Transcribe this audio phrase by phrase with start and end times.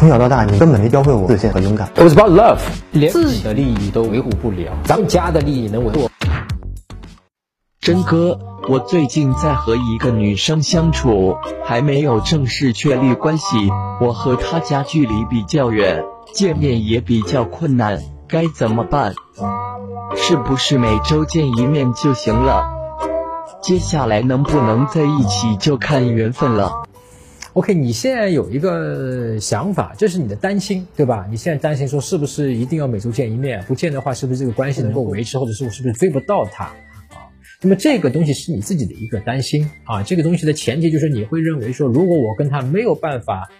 [0.00, 1.86] 从小到大，你根本没教会我自信和勇敢。
[1.94, 2.58] It was about love，
[2.90, 6.08] 连自己的利益都维护不了，咱们家的利益能维护？
[7.82, 8.38] 真哥，
[8.70, 11.36] 我最近在和一个女生相处，
[11.66, 13.44] 还没有正式确立关系。
[14.00, 19.12] 我和她家距离比较远，见面也比较困难，该怎么办？
[20.16, 22.64] 是不是每周见一面就行了？
[23.62, 26.72] 接下来能不能在一起就看缘分了。
[27.54, 31.26] OK，你现在有一个想法，这是你的担心，对吧？
[31.28, 33.60] 你现在担心说是不是一定要每周见一面？
[33.64, 37.26] 不见的话，是不是这个关系能够维持，或者是我是不是追不到他啊？
[37.60, 40.00] 那么这个东西是你自己的一个担心啊。
[40.04, 43.50] 这个东西的前提就是你会认为说，如果我跟他没有办法，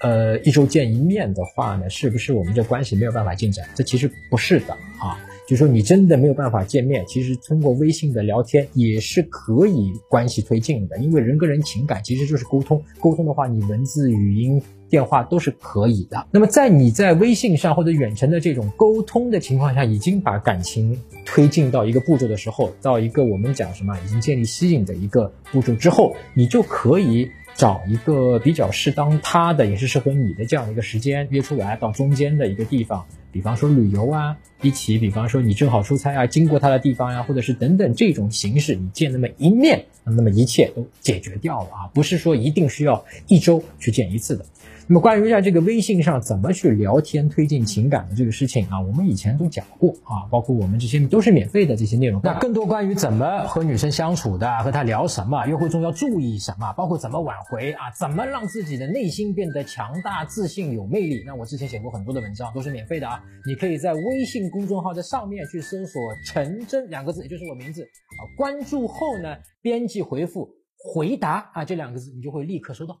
[0.00, 3.68] 呃，一周见一面的话呢，是不是我们这关系没有办法进展？
[3.74, 5.18] 这其实不是的啊。
[5.50, 16.24] 就说你真的没有办法见面，其实通过微信的聊天也是可以关系推进的，因为人跟人情感其实就是沟通，沟通的话你文字、语音、电话都是可以的。
[16.30, 33.04] 那么在你在微信上或者远程的这种沟通的情况下，已经把感情推进到一个步骤的时候，到一个我们讲什么已经建立吸引的一个步骤之后，你就可以找一个比较适当他的，也是适合你的这样的一个时间约出来到中间的一个地方。
[33.32, 44.44] 比方说旅游啊，一起；比方说你正好出差啊，经过他的地方呀，或者是等等这种形式，你见那么一面，那么一切都解决掉了啊，不是说一定需要一周去见一次的。
[44.90, 52.20] 那么关于在这个微信上怎么去聊天推进情感的这个事情啊，我们以前都讲过啊，包括我们这些都是免费的这些内容。
[52.24, 61.22] 那更多关于怎么和女生相处的，和她聊什么，约会中要注意什么，包括怎么挽回啊，怎么让自己的内心变得强大、自信、有魅力。
[61.24, 70.50] 那我之前写过很多的文章，都是免费的啊，你可以在微信公众号在上面去搜索“陈真”两个字，也就是我名字啊，关注后呢，编辑回复
[70.92, 73.00] “回答”啊这两个字，你就会立刻收到。